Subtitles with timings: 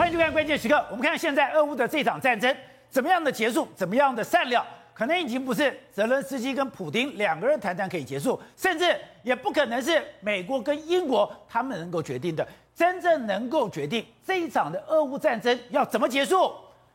[0.00, 0.82] 欢迎收看关键时刻。
[0.90, 2.56] 我们看现在俄乌的这场战争
[2.88, 12.48] 怎么样的结束，怎么样的善了，可能已经不是泽伦斯基跟普丁两个人谈谈可以结束，甚至也不可能是美国跟英国他们能够决定的。
[12.74, 16.50] 真正能够决定这一场的俄乌战争要怎么结束，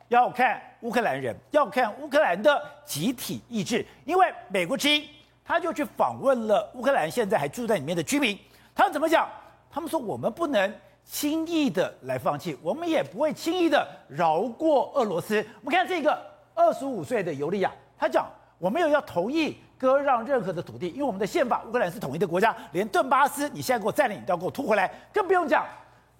[0.08, 3.86] 要看乌克兰人，要看乌克兰的集体意志。
[4.04, 5.08] 因为美国之音
[5.44, 8.36] 他就去访问了乌克兰现在还住在里面的居民，
[8.74, 9.28] 他们怎么讲？
[9.70, 10.74] 他们说我们不能。
[11.06, 15.36] 轻易的来放弃，我们也不会轻易的饶过俄罗斯。
[15.62, 16.20] 我们看这个
[16.52, 25.64] 二十五岁的尤利亚，他讲我没有要同意割让任何的土地，因为我们的宪法，乌克兰是统一的国家，连顿巴斯你现在给我占领，你都要给我吐回来，更不用讲。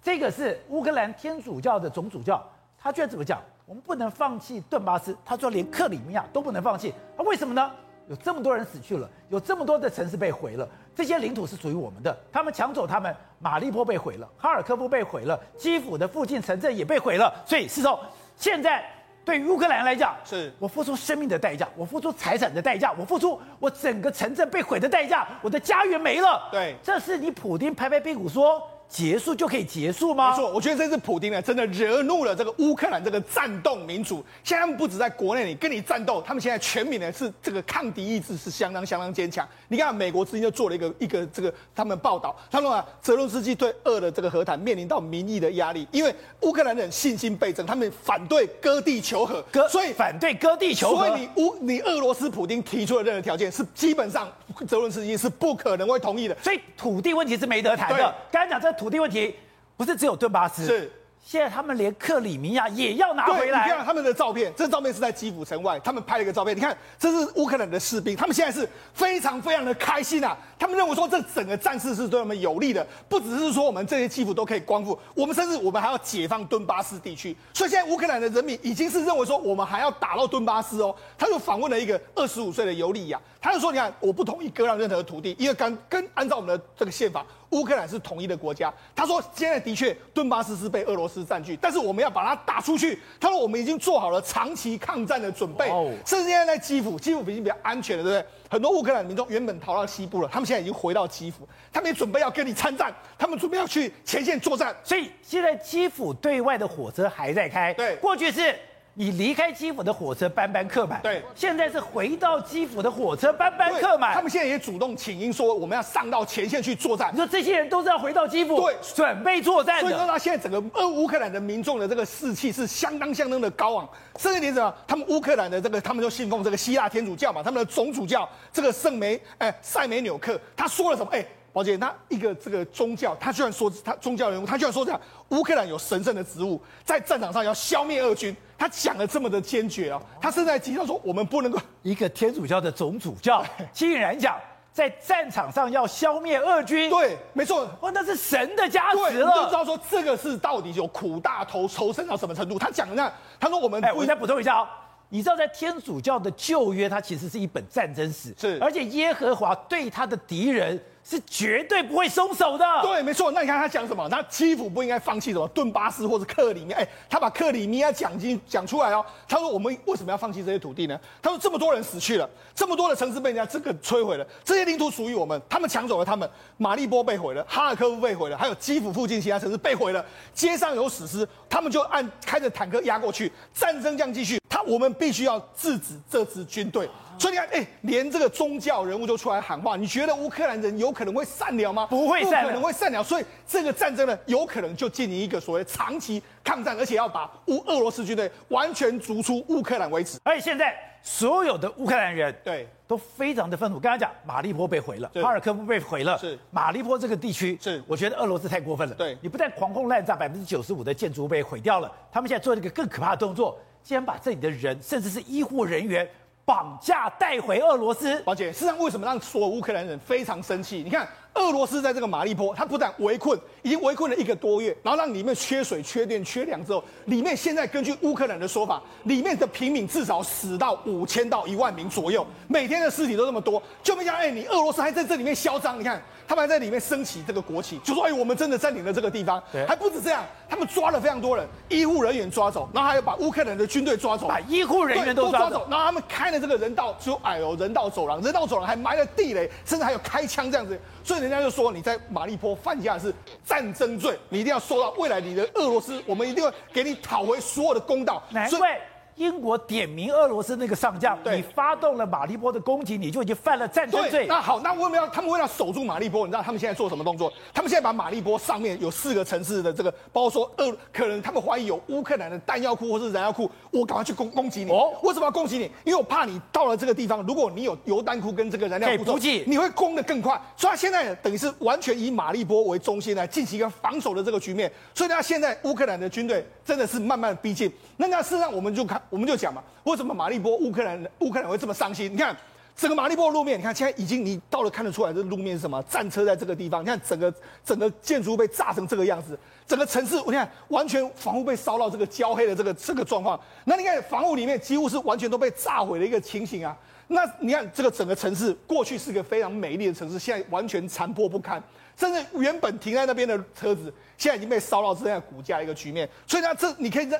[0.01, 2.41] 这个是乌克兰天主教的总主教，
[2.77, 3.41] 他居然怎么讲？
[3.65, 7.69] 我们不能放弃顿巴斯，他说连克里米亚都不能放弃，那为什么呢？
[8.07, 10.65] 有这么多人死去了，有这么多的城市被毁了，
[10.97, 12.17] 这些领土是属于我们的。
[12.33, 17.31] 他们抢走他们，马利波被毁了，哈尔科夫被毁了，基辅的附近城镇也被毁了。
[17.45, 17.99] 所以，是说，
[18.35, 18.83] 现在
[19.23, 26.49] 对于乌克兰来讲，是我付出生命的代价，我付出财产的代价，我付出我整个城镇被毁的代价，我的家园没了。
[26.51, 28.59] 对，这是你普丁拍拍屁股说。
[28.89, 30.31] 结束就可以结束吗？
[30.31, 34.23] 没错，我觉得这次普京呢，真的惹怒了这个乌克兰这个战斗民族。
[34.43, 39.45] 现在他们不止在国内里跟你战斗，他们现在全民呢是这个抗敌意志是相当相当坚强。
[39.67, 51.07] 你看，美国之前就做了一个一个这个他们报道，他说啊，泽伦斯基对俄的这个和谈面临到民意的压力，因为乌克兰人信心倍增，他们反对割地求和，割，所以反对割地求和。
[51.07, 54.31] 所以你乌你俄罗斯普京提出的任何条件是基本上
[54.65, 56.37] 泽伦斯基是不可能会同意的。
[56.41, 58.15] 所以土地问题是没得谈的。
[58.31, 58.76] 刚才讲这。
[58.77, 59.35] 土地问题
[59.75, 60.91] 不是只有顿巴斯，是
[61.23, 63.65] 现在他们连克里米亚也要拿回来。
[63.65, 66.55] 你看他们的照片，这照片是在基辅城外，他们拍了一个照片。
[66.55, 70.37] 你看，这是乌克兰的士兵，他们现在是非常非常的开心啊！
[70.57, 77.35] 他们认为说，这整个战事是对我们有利的，不只是说我们这些基辅都可以光复，我们甚至我们还要解放顿巴斯地区。
[77.53, 80.95] 所以现在乌克兰的人民已经是认为说，我们还要打到顿巴斯哦。
[81.17, 92.99] 他就访问了一个二十五岁的尤利亚，他就说：“你看，我不同意割让任何土地，因为跟跟按照我们的这个宪法。”乌克兰是统一的国家，他说现在的确顿巴斯是被俄罗斯占据，但是我们要把它打出去。
[93.21, 95.69] 他说我们已经做好了长期抗战的准备，
[96.05, 98.25] 甚至现在在基辅，基辅已经比较安全了，对不对？
[98.49, 104.75] 很多乌克兰民众原本逃到西部了，他们现在已经回到基辅，他们也准备要跟你参战，他们准备要去前线作战。
[104.83, 108.53] 所以现在基辅对外的火车还在开，对，过去是。
[108.99, 114.11] 你离开基辅的火车班班客满，对，现在是回到基辅的火车班班客满。
[114.11, 117.11] 他们现在也主动请缨说，我们要上到前线去作战。
[117.13, 119.81] 你说这些人都是要回到基辅，对，准备作战。
[119.81, 123.87] 所以说，他现在整个俄乌克兰的民众的这个士气是相当相当的高昂。
[124.17, 131.11] 甚至连什么，他们乌克兰的这个，他们就信奉这个希腊天主教嘛，他们的总主教这个圣梅哎塞梅纽克，他说了什么？
[131.11, 131.23] 哎。
[131.53, 144.35] 宝姐，那一个这个宗教，他居然说他宗教人物，他居然说这样，乌克兰有神圣的职务，在战场上要消灭俄军，他讲的这么的坚决哦，他甚至在提到说，我们不能够一个天主教的总主教， 竟然讲
[144.73, 152.57] 在战场上要消灭俄军，对，没错，哇，那是神的加持了，你就知道说这个是到底有苦大仇仇深到什么程度？
[152.57, 154.67] 他讲的那，他说我们，哎，我再补充一下哦，
[155.09, 160.79] 你知道在天主教的旧约，它其实是一本战争史，是，而且耶和华对他的敌人。
[161.09, 162.65] 是绝对不会松手的。
[162.81, 163.31] 对，没错。
[163.31, 164.05] 那你看他讲什么？
[164.09, 166.77] 那基辅不应该放弃什么顿巴斯或者克里米亚？
[166.77, 169.05] 哎，他把克里米亚讲进讲出来哦。
[169.25, 176.29] 他说：“我们为什么要放弃这些土地呢？”他说：“这么多人死去了，这么多的城市被人家这个摧毁了，这些领土属于我们，他们抢走了他们。
[176.57, 184.41] 马利波被毁了，哈尔科夫被毁了，还有基辅附近其他城市被毁了，街上有死尸，他们就按开着坦克压过去，战争这样继续。
[184.49, 191.87] 他我们必须要制止这支军队。”所以你看，哎，连这个宗教人物都出来喊话，你觉得乌克兰人有可能会善良吗？
[191.87, 193.03] 不会善，不可能会善良。
[193.03, 200.19] 所以这个战争呢，有可能就进行一个所谓长期抗战，而且要把乌俄罗斯军队完全逐出乌克兰为止。
[200.23, 203.79] 而且现在所有的乌克兰人对都非常的愤怒。
[203.79, 208.95] 刚才讲马利波被毁了，哈尔科夫被毁了，是马利波这个地区是，我觉得俄罗斯太过分了。
[208.95, 216.07] 对，你不但狂轰滥炸，百分之九十五的建筑被毁掉了，他们现在做了一个更可怕的动作，竟然把这里的人，甚至是医护人员。
[216.47, 220.77] 绑架带回俄罗斯，王姐，事实上为什么让所有乌克兰人非常生气？
[220.81, 221.05] 你看。
[221.33, 251.17] 俄罗斯在这个马利坡，他不但围困，已经围困了一个多月，然后让里面缺水、缺电、缺粮之后，里面现在根据乌克兰的说法，里面的平民至少死到五千到一万名左右，每天的尸体都这么多，就没想到，哎，你俄罗斯还在这里面嚣张，你看他们还在里面升起这个国旗，就说，哎，我们真的占领了这个地方，还不止这样，他们抓了非常多人，医护人员抓走，然后还有把乌克兰的军队抓走，把医护人员都抓走，然后他们开了这个人道，就哎呦人道走廊，人道走廊还埋了地雷，甚至还有开枪这样子，所以。
[251.27, 253.13] 人家就说你在马利波犯下的是
[253.43, 258.21] 战争罪，你一定要受到未来你的俄罗斯，我们一定会给你讨回所有的公道。
[258.29, 258.79] 难怪。
[259.17, 264.25] 英国点名俄罗斯那个上将，对你发动了马利波的攻击，你就已经犯了战争罪。
[264.27, 266.25] 那好，那为什么要他们为了守住马利波？
[266.25, 267.31] 你知道他们现在做什么动作？
[267.53, 274.71] 他们现在把马利波上面有四个城市的这个，包括说俄，可能他们怀疑有乌克兰的弹药库或是燃料库，我赶快去攻攻击你。
[274.71, 275.63] 哦，为什么要攻击你？
[275.83, 280.39] 因为我怕你到了这个地方，如果你有油弹库跟这个燃料库，估计，你会攻得更快。
[280.55, 284.71] 所以他现在等于是完全以马利波为中心来进行一个防守的这个局面。
[284.93, 287.71] 所以呢，现在乌克兰的军队真的是慢慢逼近。
[287.97, 289.63] 那那事实上我们就看，我们就讲嘛。
[289.83, 292.11] 为什么马利波乌克兰乌克兰会这么伤心？
[292.11, 292.35] 你看
[292.75, 295.81] 整个马利波路面，你看现在已经你到了看得出来，这路面是什么？
[295.89, 297.33] 战车在这个地方，你看整个
[297.65, 303.39] 整个建筑被炸成这个样子，整个城市你看完全房屋被烧到这个焦黑的这个这个状况。
[303.65, 306.77] 那你看房屋里面几乎是完全都被炸毁的一个情形啊。
[307.07, 311.59] 那你看这个整个城市过去是个非常美丽的城市，现在完全残破不堪，
[311.95, 316.07] 甚至原本停在那边的车子现在已经被烧到这样骨架一个局面。
[316.27, 317.19] 所以呢，这你可以在。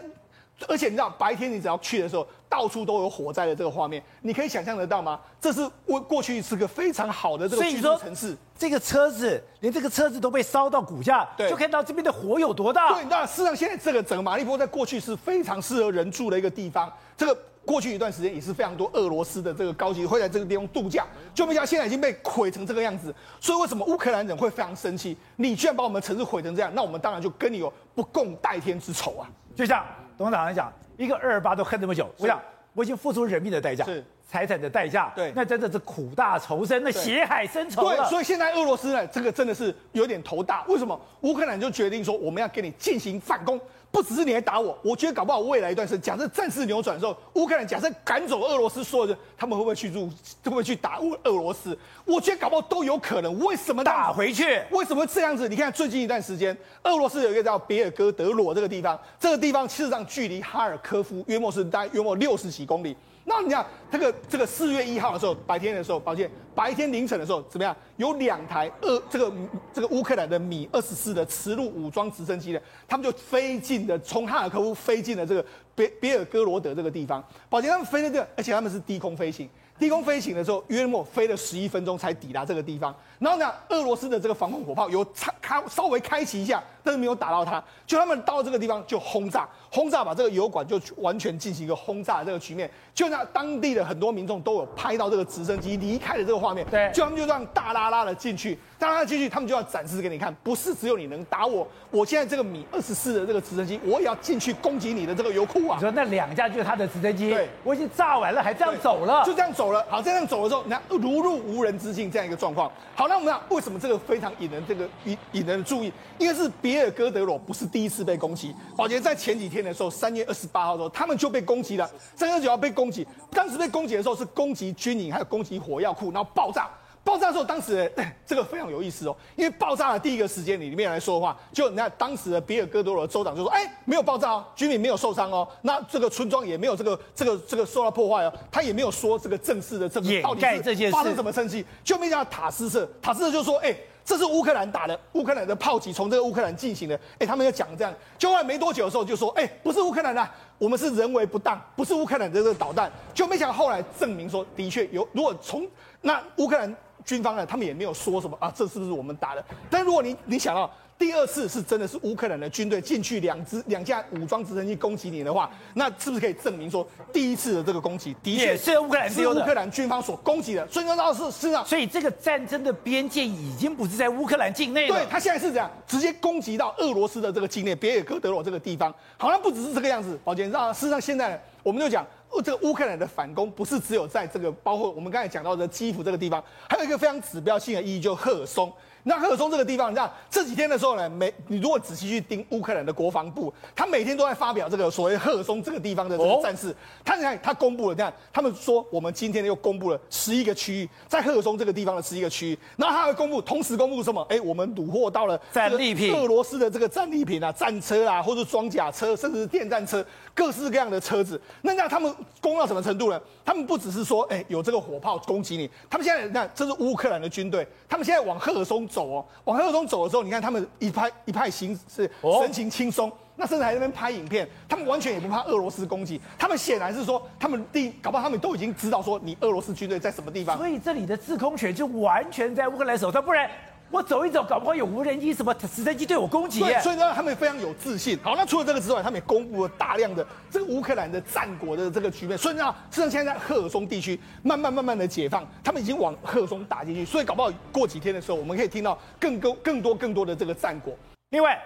[0.67, 5.19] 而且你知道，白天你只要去的时候，到处都有火灾的这个画面，你可以想象得到吗？
[5.39, 8.35] 这是我过去是个非常好的这个居住城市。
[8.57, 12.95] 这个车子连这个车子都被烧到骨架，对，就看到这边的火有多大。
[12.95, 16.91] 对，那事实上现在这个整个马利波在过去是非常适合人住的一个地方。
[17.15, 21.05] 这个过去一段时间也是非常多俄罗斯的这个高级会在这个地方度假，
[21.35, 23.13] 就没想到现在已经被毁成这个样子。
[23.39, 25.15] 所以为什么乌克兰人会非常生气？
[25.35, 29.29] 你居然把我们城市毁成这样，那我们当然就跟你有不共戴天之仇啊！
[29.55, 29.85] 就像
[30.17, 30.71] 董事长来讲。
[30.97, 32.41] 一个二二八都恨这么久，我想
[32.73, 37.87] 我已经付出人命的代价，是财产的代价，对，那真的是苦大仇深，那血海深仇。
[37.87, 40.65] 对，所以现在俄罗斯呢，这个真的是有点头大。
[40.67, 40.99] 为什么？
[41.21, 43.59] 乌克兰就决定说，我们要给你进行反攻。
[43.89, 50.07] 不只是你来打我，我觉得搞不好未来一段时间，假设战事扭转的时候，乌克兰假设赶走俄罗斯所有人，他们会不会去入，
[50.43, 51.75] 会不会去打乌俄罗斯？
[52.03, 53.39] 我觉得搞不好都有可能。
[53.39, 54.61] 为什么打回去？
[54.71, 55.47] 为什么这样子？
[55.47, 62.95] 你看最近一段时间，俄罗斯有一个叫别尔哥德罗这个地方，这个地方事实上距离哈尔科夫约莫是大概约莫六十几公里。
[63.29, 67.75] 那你看这个这个四月一号的时候，白天的时候，宝剑，白天凌晨的时候怎么样？
[67.97, 69.33] 有两台俄这个
[69.73, 75.45] 这个乌克兰的米二十四的磁路武装直升机呢，他们就飞进了从哈尔科夫飞进了这个
[75.75, 77.21] 别别尔哥罗德这个地方。
[77.49, 79.49] 宝剑，他们飞那个，而且他们是低空飞行。
[79.77, 82.95] 低空飞行的时候，约莫飞了十一分钟才抵达这个地方。
[83.19, 87.63] 然后呢，俄罗斯的这个防空火炮有开开稍微开启一下，但是没有打到它。
[87.85, 92.69] 就他们到这个地方就轰炸，轰炸把这个油管就完全进行一个轰炸的这个局面。
[92.93, 96.65] 就那当地的很多民众都有拍到这个直升机离开的这个画面。
[96.69, 105.75] 对，就他们就这样大拉拉的进去，大拉拉进去，他们就要展示给你看，不是只有你能打我，我现在这个米二十四的这个直升机，我也要进去攻击你的这个油库啊！
[105.75, 109.85] 你说那两架就是他的直升机，对，我已经炸完了，还这样走了，就这样走了。
[109.89, 112.71] 好，这样走了之后，你看如入无人之境这样一个状况。
[112.95, 115.91] 好，那我们讲为什么这个非常引人这个引引人的注意？
[116.17, 126.69] 因为是比尔哥德罗不是第一次被攻击，宝洁在前几天的时候，三月二十八号的时候，他们就被攻击了，三月二十九号被攻击，当时被攻击的时候是攻击军营，还有攻击火药库，然后爆炸。
[127.07, 127.89] 爆炸的时候，当时
[128.25, 140.41] 这个非常有意思哦，因为爆炸的第一个时间里面来说的话，就你看当时的比尔戈多罗州长就说：“哎，没有爆炸哦，居民没有受伤哦，那这个村庄也没有这个这个这个受到破坏哦。”他也没有说这个正式的这个到底
[140.75, 143.73] 是发生什么事情，就没想到塔斯社，塔斯社就说：“哎，
[144.03, 155.65] 这是乌克兰打的，乌克兰的炮击从这个乌克兰进行的。”哎，他们要讲这样，就后来没多久的时候就说：“哎，不是乌克兰的，我们是人为不当，不是乌克兰的这个导弹。”就没想到后来证明说，的确有，如果从
[156.01, 156.75] 那乌克兰。
[157.07, 159.43] 军方呢，他们也没有说什么啊，这是不是我们打的？
[159.69, 170.67] 但如果你你想到第二次是真的是乌克兰的军队进去两支两架武装直升机攻击你的话，那是不是可以证明说第一次的这个攻击的确是乌克兰是乌克兰军方所攻击的？
[170.67, 174.95] 所以说是是啊，所以这个战争的边界已经不是在乌克兰境内了。
[174.97, 178.93] 对，他现在是这样，直接攻击到俄罗斯的这个境内，别尔哥德罗这个地方。
[179.15, 182.05] 好像不只是这个样子，宝杰，让事实上现在我们就讲。
[182.41, 188.71] 这个乌克兰的反攻不是只有在这个，包括我们刚才讲到的基辅这个地方，还有一个非常指标性的意义，就赫尔松。
[189.03, 196.75] 那赫尔松这个地方，你知道这几天的时候呢，每你如果仔细去盯乌克兰的国防部，他每天都在发表这个所谓赫尔松这个地方的这个战事。
[197.05, 202.59] 他你看，他公布了，你看他们说我们今天又公布了十一个区域，在赫尔松这个地方的十一个区域。
[202.75, 204.21] 然后他会公布，同时公布什么？
[204.29, 210.05] 哎，我们虏获到了战利品，俄罗斯的这个战利品啊，战车啊，或者装甲车，甚至是电战车，
[210.37, 211.41] 各式各样的车子。
[211.63, 213.19] 那那他们攻到什么程度呢？
[213.43, 219.87] 他们不只是说，哎，有这个火炮攻击你，他们现在你看，这是乌克兰的军队，他们现在往赫尔松走哦，往赫尔松。
[219.87, 226.19] 走的时候，你看他们一派一派行事神情轻松，那甚至还在那边拍影片，他们完全也不怕俄罗斯攻击。
[226.37, 230.57] 他们显然是说，他们第搞不好他们都已经知道说，你俄罗斯军队在什么地方。
[230.57, 233.49] 所以这里的制空权就完全在乌克兰手上，不然
[233.89, 236.59] 我走一走，搞不好有无人机、什么 直升机对我攻击。
[236.59, 238.19] 对，所以呢，他们非常有自信。
[238.21, 242.37] 好，那除了这个之外，他们也公布了大量的这个乌克兰的战果的这个局面。
[242.37, 247.05] 所以呢，实际上现在在赫尔松地区慢慢慢慢的解放，他们已经往赫尔松打进去。
[247.05, 250.93] 所以搞不好过几天的时候，我们可以听到更多、更多、更多的这个战果。
[251.29, 251.57] 另外，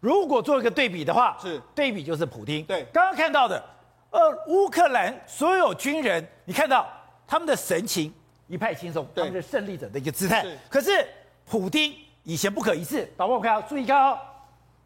[0.00, 2.62] 如果做一个对比的话，是对比就是普丁。
[2.64, 3.62] 对，刚刚看到的，
[4.10, 6.86] 呃，乌克兰所有军人，你看到
[7.26, 8.12] 他们的神情
[8.48, 10.44] 一派轻松，他们是胜利者的一个姿态。
[10.68, 11.06] 可是
[11.50, 11.92] 普丁。
[12.22, 14.16] 以前不可一世，导播我看啊，注意看哦，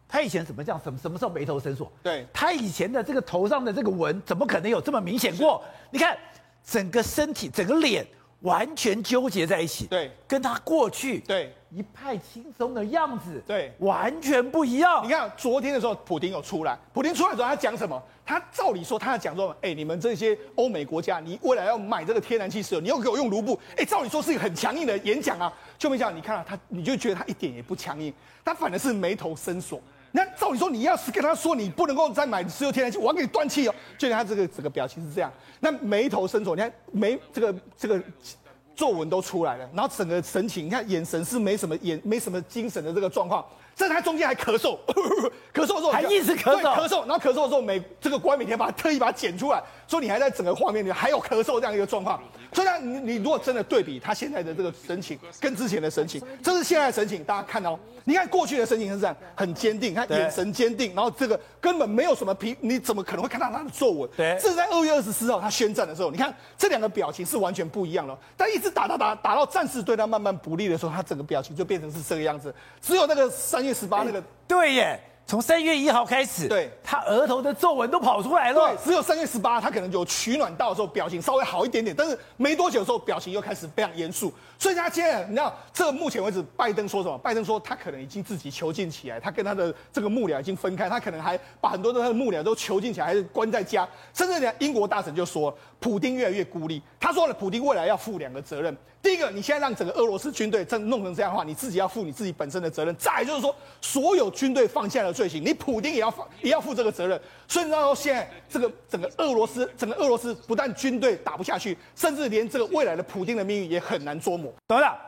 [0.08, 0.80] 他以前怎么这样？
[0.82, 1.92] 什么什么时候眉头深锁？
[2.02, 5.62] 对，他以前的这个头上的这个纹，怎么可能有这么明显过？
[5.90, 6.16] 你看，
[6.64, 8.06] 整个身体、整个脸
[8.40, 9.86] 完全纠结在一起。
[9.88, 15.04] 对，跟他过去对一派轻松的样子，对，完全不一样。
[15.04, 18.00] 你看昨天的时候，普京有出来，普京出来的时候他讲什么？
[18.24, 25.52] 他照理说他要讲说，哎、欸，你们这些欧美国家，你未来要买这个天然气石油，你要给我用卢布，哎、欸，照理说是一个很强硬的演讲啊。
[25.76, 28.14] 就没想到，你看到他，你就觉得他一点也不强硬，
[28.44, 29.80] 他反而是眉头深锁。
[30.12, 33.74] 那照理说，你要是跟他说你不能够再买石油天然气，我要给你断气哦。
[33.98, 38.00] 就连他这个整个表情是这样，那眉头深锁，你看眉这个这个
[38.76, 43.44] 皱纹都出来了，然后整个神情，你看眼神是没什么眼没什么精神的这个状况。
[43.74, 44.78] 在他中间还咳嗽，
[45.52, 52.22] 咳嗽的时候还一直咳嗽，咳嗽，然后咳嗽的时候，每这个官每天把他特意把它剪出来，说你还在整个画面里还有咳嗽这样一个状况。
[52.54, 64.08] 所以呢，你你如果真的对比他现在的这个神情跟之前的神情，这是现在的神情，大家看到，你看过去的神情是这样，很坚定，看眼神坚定，然后这个根本没有什么皮，你怎么可能会看到他的皱纹？
[64.16, 68.16] 对，这是在二月二十四号他宣战的时候，你看这两个表情是完全不一样了。
[68.36, 72.54] 但一直打打打打到战事对他慢慢不利的时候，他整个表情就变成是这个样子。
[72.80, 74.22] 只有那个三月十八那个。
[74.46, 78.68] 对耶，从三月一号开始，对，他额头的皱纹都跑出来了。
[78.68, 84.30] 对，只有三月十八，他可能有取暖到的时候，表情稍微好一点点，但是没多久的时候，表情又开始非常严肃。
[84.58, 87.16] 所以他现在，你知道，这个目前为止，拜登说什么？
[87.18, 93.88] 拜登说他可能已经自己囚禁起来，他跟他的这个幕僚已经分开，他可能还把很多的他的幕僚都囚禁起来，还是关在家。
[94.12, 96.82] 甚至连英国大臣就说，普丁越来越孤立。
[97.00, 98.76] 他说了，普丁未来要负两个责任。
[99.02, 102.94] 第一个，你现在让整个俄罗斯军队真弄成这样的话，你自己要负你自己本身的责任。
[102.96, 107.18] 再来就是说，所有军队放下的罪行，你普丁也要负也要负这个责任。
[107.48, 114.52] 所以你知道现在这个整个俄罗斯，整个俄罗斯不但军队打不下去，甚至连这个未来的普丁的命运也很难捉摸。
[114.66, 114.98] 董事长，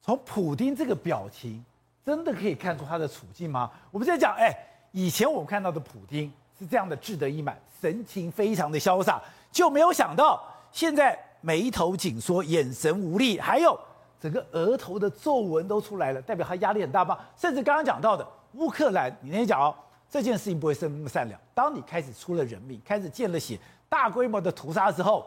[0.00, 1.62] 从普丁这个表情，
[2.04, 3.70] 真的可以看出他的处境吗？
[3.90, 4.56] 我们在讲，哎，
[4.92, 11.18] 以前我们看到的普丁是这样的志得意满，神情非常的潇洒，就没有想到现在。
[11.42, 13.78] 眉头紧缩，眼神无力，还有
[14.20, 17.16] 整个额头的皱纹都出来了，代表他压力很大吗？
[17.36, 19.74] 甚至刚刚讲到的乌克兰，你那天讲哦，
[20.10, 21.40] 这件事情不会是那么善良。
[21.54, 23.58] 当你开始出了人命，开始见了血，
[23.88, 25.26] 大规模的屠杀之后，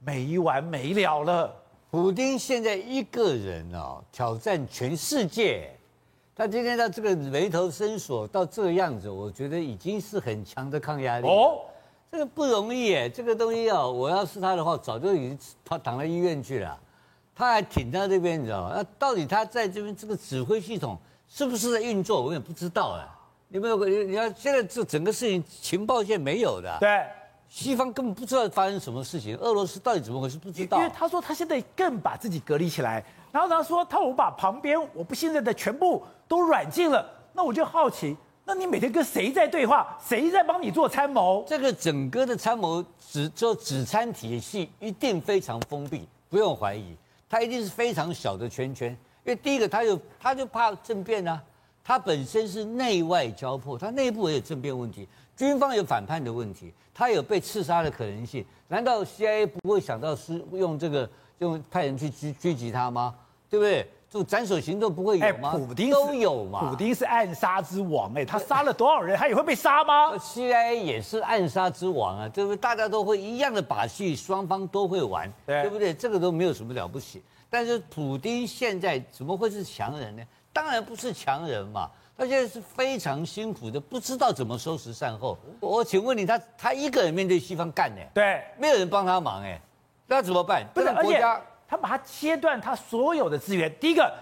[0.00, 1.54] 没完没了了。
[1.90, 5.70] 普京现在一个人哦，挑战全世界，
[6.34, 11.60] 他今天他这个眉头深锁到这个样子，我觉得已经是很强的抗压力哦。
[12.10, 16.80] 这个不容易耶，这个东西哦，我要是他的话，早就已经他躺到医院去了。
[17.36, 18.72] 他还挺在这边，你知道吗？
[18.76, 20.96] 那到底他在这边这个指挥系统
[21.28, 23.10] 是不是在运作，我也不知道啊。
[23.48, 23.84] 有没有？
[24.04, 26.76] 你要现在这整个事情情报线没有的。
[26.80, 27.06] 对，
[27.48, 30.78] 西方根本不知道发生什么事情，俄罗斯到底怎么回事不知道。
[30.78, 38.16] 因为他说他现在更把自己隔离起来，然后他说他我把旁边我不信任的全部都软禁了，那我就好奇。
[38.44, 39.96] 那你每天跟谁在对话？
[40.04, 41.44] 谁在帮你做参谋？
[41.46, 46.96] 这个整个的参谋只就指参体系一定非常封闭，不用怀疑，
[47.28, 48.96] 它一定是非常小的圈圈。
[49.24, 51.42] 因为第一个，他就他就怕政变啊，
[51.82, 58.44] 他本身是内外交迫，他内部也有政变问题，军方有反叛的问题，他有被刺杀的可能性。
[58.68, 63.14] 难道 CIA 不会想到是用这个用派人去狙狙击他吗？
[63.48, 63.86] 对不对？
[64.10, 65.50] 就斩首行动不会有吗？
[65.52, 66.70] 欸、普丁都有嘛。
[66.70, 70.12] 普丁是暗杀之王哎、欸，他杀了多少人，他也会被杀吗？
[70.18, 72.56] CIA 也是暗杀之王啊，对不对？
[72.56, 75.92] 大家都会一样的把戏，双方都会玩，对，对不对？
[75.92, 77.22] 这个都没有什么了不起。
[77.54, 80.22] 但是普丁现在怎么会是强人呢？
[80.52, 85.38] 当然不是强人嘛，他现在是非常辛苦的，不知道怎么收拾善后。
[85.60, 88.02] 我请问你，他他一个人面对西方干呢？
[88.12, 89.60] 对，没有人帮他忙哎，
[90.08, 90.66] 那怎么办？
[90.74, 91.40] 不是国家。
[91.68, 93.72] 他把他切断他所有的资源。
[93.78, 94.12] 第一个，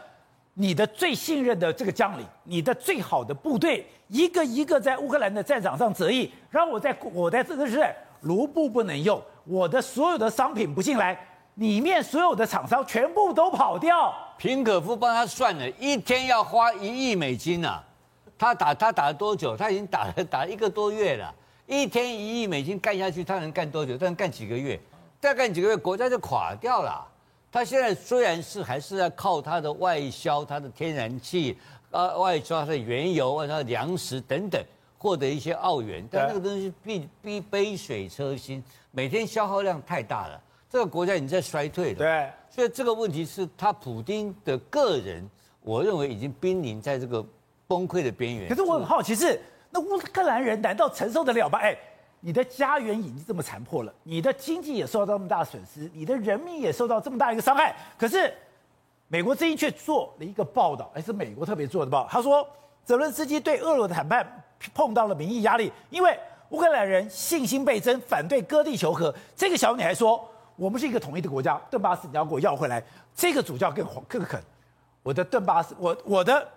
[0.53, 6.31] 你的最信任的这个将领，你的最好的部队，一个一个在乌克兰的战场上折翼。
[6.51, 7.83] 然后我在我在这个是
[8.21, 11.19] 卢布不能用，我的所有的商品不进来，
[11.54, 14.14] 里面所有的厂商全部都跑掉。
[14.38, 17.82] 平可夫帮他算了一天要花一亿美金啊！
[18.38, 19.56] 他打他打了多久？
[19.56, 21.32] 他已经打了打了一个多月了，
[21.66, 23.97] 一天一亿美金干下去，他能干多久？
[23.97, 24.80] 他能干几个月？
[25.21, 27.06] 再干几个月，国家就垮掉了。
[27.52, 31.56] 他现在虽然是还是要靠他的外销，他的天然气，
[31.90, 34.61] 呃，外销他的原油、外销的粮食等等，
[34.99, 40.40] 获得一些澳元，但那个东西必必杯水车薪，每天消耗量太大了，
[40.73, 41.99] 这个国家已经在衰退了。
[41.99, 45.29] 对，所以这个问题是他普丁的个人，
[45.61, 47.23] 我认为已经濒临在这个
[47.67, 48.49] 崩溃的边缘。
[48.49, 49.38] 可是我很好奇是，
[49.69, 51.59] 那乌克兰人难道承受得了吗？
[51.59, 51.76] 哎。
[52.25, 57.75] 你的家园已经这么残破了，你的经济也受到这么大的损失，你的人民也受到这么大一个伤害。
[57.99, 58.33] 可是，
[59.09, 62.09] 美国之音却做了一个报道，哎是美国特别做的报道。
[62.09, 62.49] 他说，
[62.85, 64.25] 泽伦斯基对俄罗的谈判
[64.73, 66.17] 碰到了民意压力，因为
[66.50, 69.12] 乌克兰人信心倍增，反对割地求和。
[69.35, 70.25] 这个小女孩说
[70.62, 72.81] ：“我们是一个统一的国家，顿巴斯你要给我要回来。”
[73.16, 74.40] 这个主教更更狠，
[75.02, 76.49] 我的顿巴斯，我我的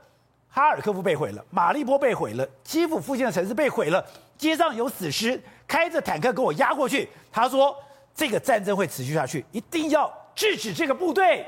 [0.48, 4.06] 哈尔科夫被毁了，马利波被毁了，基辅附近的城市被毁了，
[4.38, 5.42] 街上有死尸。
[5.68, 7.76] 开着坦克给我压过去，他说
[8.14, 11.44] 这个战争会持续下去，一定要制止这个部队。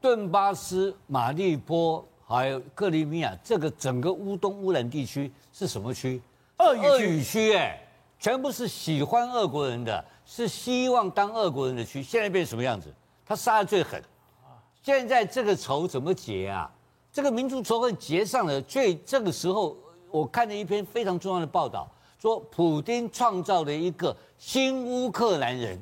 [0.00, 6.20] 顿巴斯、马利波还有克里米亚，这个整个乌东乌兰地区是什么区？
[6.58, 7.80] 俄语区，俄语区哎，
[8.18, 12.02] 全部是喜欢俄国人的，是希望当俄国人的区。
[12.02, 12.92] 现在变成什么样子？
[13.26, 14.02] 他杀的最狠。
[14.82, 16.70] 现在这个仇怎么结啊？
[17.12, 19.76] 这个民族仇恨结上了，最这个时候，
[20.10, 21.88] 我看了一篇非常重要的报道。
[22.20, 25.78] 说普京创造了一个新乌克兰人，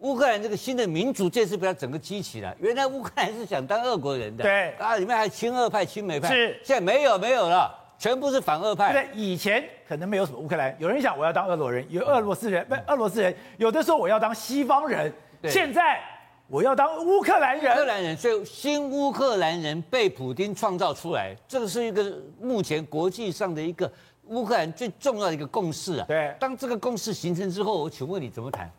[0.00, 2.54] 乌克兰这个新的民族这次被他整个激起来。
[2.60, 8.92] 原来乌克兰是想当俄国人的，对啊，里面还亲俄派、亲美派，是现在没有没有了，全部是反俄派。
[8.92, 15.12] 对，以前可能没有什么乌克兰，有人想我要当俄罗人，有俄罗斯人，不，俄罗斯人，有的时候我要当西方人，
[15.44, 16.00] 现在
[16.48, 17.72] 我要当乌克兰人。
[17.72, 23.88] 乌克兰人，所以新乌克兰人被普京创造出来，这个是一个目前国际上的一个。
[24.26, 28.70] 乌克兰最重要的一个共识啊，对，当这个共识形成之后，我请问你怎么谈？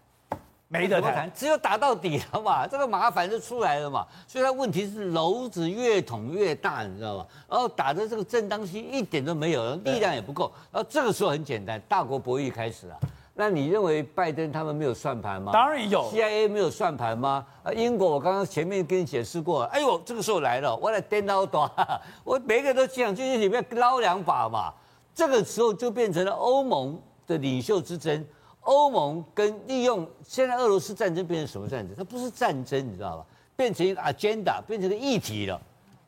[0.71, 4.07] 没得谈，只有打到底了嘛，这个麻烦就出来了嘛。
[4.25, 7.27] 所以它问题是篓子越捅越大，你知道吗？
[7.49, 10.49] 然后打的这个正当性一点都没有，力量也不够。
[10.71, 12.97] 然后这个时候很简单，大国博弈开始了。
[13.33, 15.51] 那你认为拜登他们没有算盘吗？
[15.51, 16.09] 当然有。
[16.11, 17.45] CIA 没有算盘吗？
[17.63, 21.69] 啊，英国我刚刚前面跟你解释过，哎呦，这个时候来了，我来颠倒多，
[22.23, 24.73] 我每一个都想进去里面捞两把嘛。
[25.13, 28.25] 这个时候就变成了欧盟的领袖之争，
[28.61, 31.95] 欧盟跟利用现在俄罗斯战争变成什么战争？
[31.95, 33.25] 它不是战争，你知道吧？
[33.55, 35.59] 变成一个 agenda，变成一个议题了。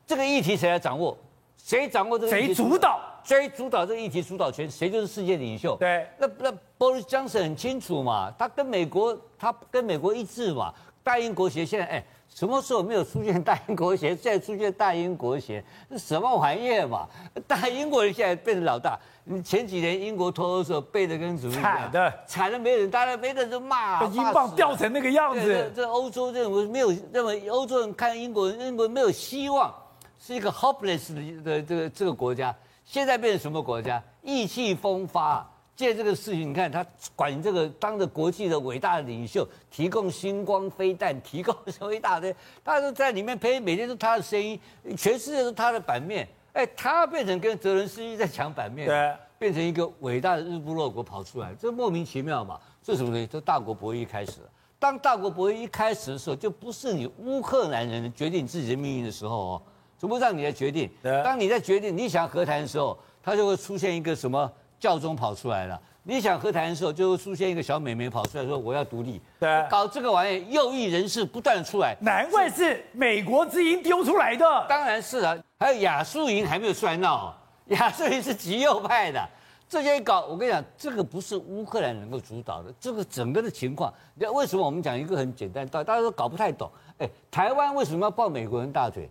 [0.06, 1.18] 这个议题谁来掌握？
[1.58, 2.32] 谁掌握这个？
[2.32, 3.00] 谁主导？
[3.24, 4.70] 谁主导这个议题主导权？
[4.70, 5.76] 谁就是世界领袖？
[5.78, 10.74] 对，那那 Boris Johnson 很清楚嘛，他跟美国，他跟美国一致嘛。
[11.04, 12.04] 大英国协现在哎。
[12.34, 14.16] 什么时候没有出现大英国协？
[14.16, 17.08] 现在出现大英国协，是什么玩意儿嘛？
[17.48, 19.00] 大英国人现在变成老大。
[19.24, 21.64] 你前几年英国脱欧的时候背的跟什么一样？
[21.64, 24.00] 惨的，惨的没人，大家没人就骂。
[24.02, 25.72] 把英镑掉成那个样子。
[25.76, 29.74] 这欧洲认为没有认为欧洲人看英国人，英国人没有希望，
[30.20, 32.54] 是一个 hopeless 的这个这个国家。
[32.84, 34.02] 现在变成什么国家？
[34.24, 35.48] 意气风发。
[35.76, 42.34] 借这个事情，你看他管这个当着国际的伟大的领袖，提供星光飞弹，提供什么一大堆，
[42.64, 44.60] 大家都在里面陪，每天都他的声音，
[44.96, 46.28] 全世界都他的版面。
[46.54, 52.60] 哎，他变成跟泽伦斯基在抢版面，对，变成一个伟大的日不落国跑出来，这莫名其妙嘛？
[52.84, 53.26] 这什么东西？
[53.26, 54.50] 这大国博弈开始了。
[54.78, 59.62] 当大国博弈一开始的时候，就不是你乌克兰人决定自己的命运的时候哦，
[59.98, 60.88] 怎么让你来决定？
[61.24, 64.52] 当你在决定你想和谈的时候，他就会出现一个什么？
[64.84, 77.34] 教宗跑出来了，你想和谈的时候，就会出现一个小美眉跑出来说我要独立，对，搞这个玩意，右翼人士不断的出来，难怪是美国之音丢出来的，当然是啊，还有亚速营还没有出来闹，
[77.72, 79.26] 亚速营是极右派的，
[79.70, 89.10] 这些搞，我跟你讲，这个不是乌克兰能够主导的，这个整个的情况，你知道为什么我们讲一个很简单，道理大家都搞不太懂，哎，台湾为什么要抱美国人大腿？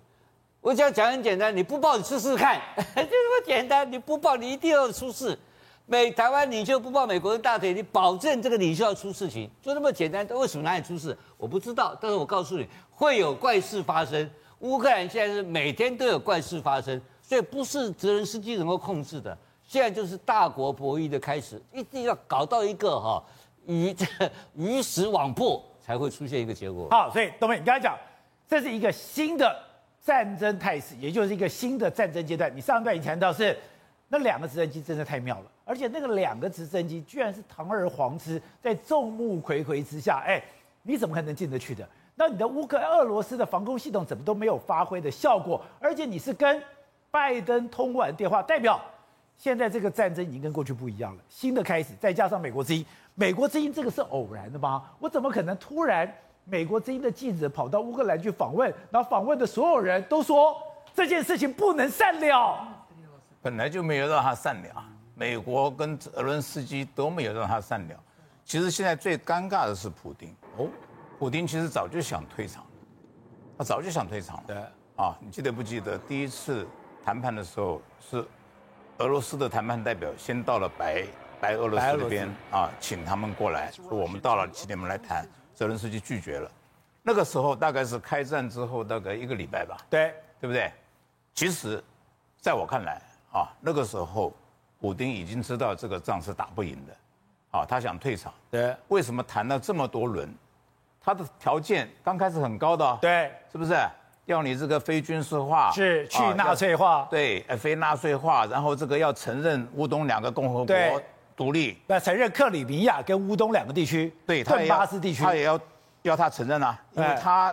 [0.60, 5.38] 我只要讲很简单，你不抱你试试看， 就这么简单，你不抱你一定要出事。
[5.84, 10.26] 美台湾领袖不抱美国的大腿，你保证这个领袖要出事情，就那么简单。
[10.28, 11.16] 为什么哪里出事？
[11.36, 14.30] 我不知道，但是我告诉你，会有怪事发生。
[14.60, 19.36] 乌克兰现在是每天都有怪事发生，所以不是泽连斯基能够控制的。
[19.66, 23.22] 现在就是大国博弈的开始，一定要搞到一个哈
[23.66, 23.94] 鱼
[24.54, 26.88] 鱼死网破，才会出现一个结果。
[26.90, 27.98] 好，所以东明，你刚才讲，
[28.48, 29.54] 这是一个新的
[30.00, 32.50] 战争态势，也就是一个新的战争阶段。
[32.56, 33.58] 你上一段已谈到是。
[34.12, 40.38] 那两个直升机真的太妙了，而且那个两个直升机居然是堂而皇之，在众目睽睽之下，哎，
[40.82, 41.88] 你怎么可能进得去的？
[42.14, 45.58] 那你的乌克兰俄罗斯的防空系统怎么都没有发挥的效果？
[45.80, 46.62] 而且你是跟
[47.10, 48.78] 拜登通完电话，代表
[49.38, 54.84] 现在这个战争已经跟过去不一样了，新的开始，再加上美国之音，美国之音这个是偶然的吗？
[54.98, 56.06] 我怎么可能突然
[56.44, 60.54] 美国之音的记者跑到乌克兰去访问，然后访问的所有人都说
[60.94, 62.81] 这件事情不能善了。
[63.42, 64.84] 本来就没有让他善了，
[65.16, 68.04] 美国跟泽伦斯基都没有让他善了。
[68.44, 70.68] 其实现在最尴尬的是普丁哦，
[71.18, 72.64] 普丁其实早就想退场，
[73.58, 74.44] 他早就想退场了。
[74.46, 74.56] 对
[74.96, 76.66] 啊，你记得不记得第一次
[77.04, 78.24] 谈判的时候是
[78.98, 81.04] 俄罗斯的谈判代表先到了白
[81.40, 85.26] 白俄罗斯那边啊，请他们过来，说我们到了，请你们来谈。
[85.54, 86.50] 泽伦斯基拒绝了。
[87.02, 89.76] 那个时候大概是开战之后大概一个礼拜吧。
[89.90, 90.72] 对，对不对？
[91.34, 91.82] 其实，
[92.40, 93.02] 在我看来。
[93.32, 94.32] 啊，那个时候，
[94.80, 98.32] 普丁已经知道这个仗是打不赢的，啊，他想退场。
[98.50, 100.32] 对，为什么谈了这么多轮？
[101.00, 102.98] 他的条件刚开始很高的。
[103.00, 103.74] 对，是不是？
[104.26, 106.98] 要你这个非军事化，是去纳粹化。
[106.98, 111.02] 啊、对，非纳粹化，然后这个要承认乌东两个共和国
[111.34, 115.58] 独立，要承认克里米亚跟乌东两个地区，对，顿巴斯地区，他也要
[116.02, 117.52] 要他承认啊，因为他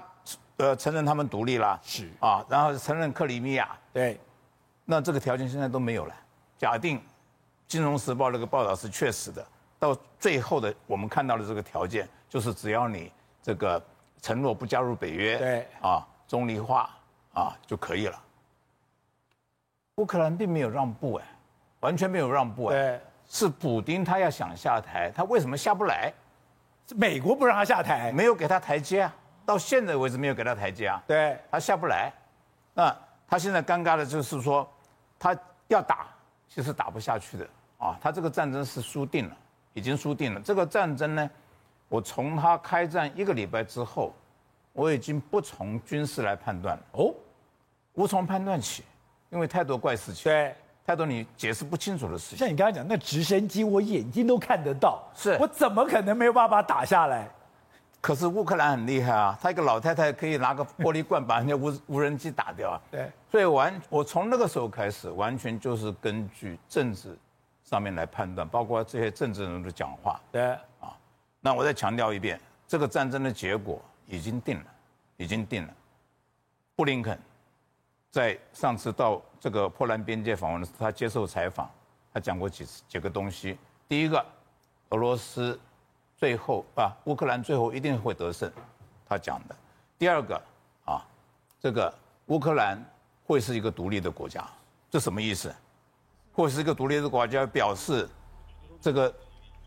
[0.58, 4.20] 呃承认他们独立了，是啊，然后承认克里米亚，对。
[4.92, 6.16] 那这个条件现在都没有了。
[6.58, 6.98] 假定
[7.68, 9.46] 《金融时报》那个报道是确实的，
[9.78, 13.80] 到最后的我们看到的这个条件，就是只要你这个
[14.20, 16.90] 承诺不加入北约，对啊，中立化
[17.34, 18.20] 啊就可以了。
[19.98, 21.26] 乌克兰并没有让步哎，
[21.82, 26.12] 完全没有让步哎，是普丁他要想下台，他为什么下不来？
[26.88, 32.12] 是美国不让他下台，没有给他台阶啊，到现在为止没有给他台阶啊，对，他下不来，
[32.74, 32.98] 那
[33.28, 34.68] 他现在尴尬的就是说。
[35.20, 36.08] 他要打，
[36.48, 38.00] 其实打不下去的啊！
[38.02, 39.38] 他这个战争是输定了，
[39.74, 40.40] 已经输定了。
[40.40, 41.30] 这个战争呢，
[41.90, 44.14] 我从他开战一个礼拜之后，
[44.74, 47.14] 我已经不从军事来判断了哦，
[47.94, 48.84] 无从判断起，
[49.30, 50.56] 因为太多怪事情，对，
[50.86, 52.38] 太多你解释不清楚的事情。
[52.38, 57.30] 像你刚才讲那直升机，我眼睛都看得到，是我怎么可能没有办法打下来？
[58.02, 62.82] 可是乌克兰很厉害啊，他一个老太太可以拿个玻璃罐把人家 无无人机打掉啊。
[62.90, 67.18] 对，所以完我从那个时候开始，完全就是根据政治
[67.66, 70.18] 上面来判断，包括这些政治人物的讲话。
[70.32, 70.96] 对，啊，
[71.42, 74.66] 那我再强调一遍，这个战争的结果已经定了，
[75.18, 75.74] 已经定了。
[76.78, 77.20] 布林肯
[78.10, 81.70] 在上次到这个波兰边界访问的时候，他接受采访，
[82.14, 83.58] 他讲过几次几个东西。
[83.90, 84.26] 第一个，
[84.92, 85.60] 俄罗斯。
[86.20, 88.52] 最后啊，乌克兰最后一定会得胜，
[89.08, 89.56] 他讲的。
[89.98, 90.36] 第二个
[90.86, 91.02] 啊，
[91.62, 91.94] 这个
[92.26, 92.84] 乌克兰
[93.26, 94.46] 会是一个独立的国家，
[94.92, 95.54] 这什么意思？
[96.34, 98.08] 会是一个独立的国家，表示
[98.82, 99.14] 这个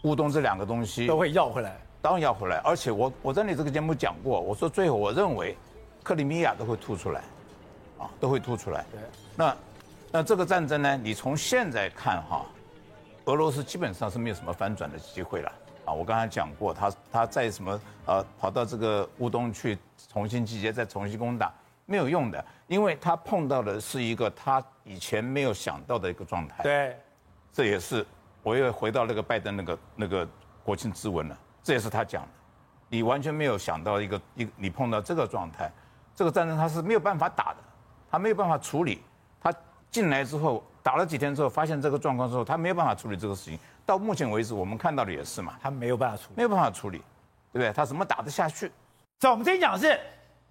[0.03, 2.59] 乌东这两个东西都会要回来，当然要回来。
[2.59, 5.57] 而且我我在你这个节目讲过，我说最后我认为
[6.03, 7.23] 克里米亚都会吐出来，
[7.99, 8.85] 啊，都会吐出来。
[8.93, 9.01] 对。
[9.37, 9.57] 那
[10.11, 10.97] 那这个战争呢？
[10.99, 12.45] 你从现在看哈，
[13.25, 15.53] 俄罗斯基本上是没有什么翻转的机会了。
[15.85, 19.77] 啊，我刚才讲过，他他在什么呃，跑到这个乌东去
[20.09, 21.53] 重新集结，再重新攻打，
[21.87, 26.63] 没有用的，因为他碰到的是一个他以前没有想到的一个状态。
[26.63, 26.97] 对，
[27.53, 28.07] 这也是
[28.43, 30.29] 我又回到那个拜登那个那个
[30.65, 32.29] 国庆之文了，这也是他讲的，
[32.89, 35.71] 你完全没有想到一个一你碰到这个状态，
[36.15, 37.59] 这个战争他是没有办法打的，
[38.11, 39.03] 他没有办法处理，
[39.41, 39.53] 他
[39.91, 43.59] 进来之后打了几天之后，发现这个状况之后，他没有办法处理这个事情。
[43.85, 46.99] 到目前为止，我们看到的也是嘛，他没有办法处理，没有办法处理，
[47.53, 47.73] 对不对？
[47.73, 48.71] 他怎么打得下去？
[49.21, 49.99] 所以我们今天讲的是，